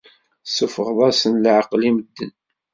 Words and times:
Tessuffɣeḍ-asen 0.43 1.33
leɛqel 1.43 1.81
i 1.89 1.91
medden. 1.95 2.31